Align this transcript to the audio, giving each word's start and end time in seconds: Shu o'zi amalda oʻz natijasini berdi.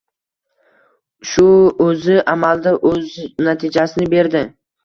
Shu 1.33 1.45
o'zi 1.87 2.17
amalda 2.35 2.75
oʻz 2.93 3.15
natijasini 3.49 4.09
berdi. 4.17 4.47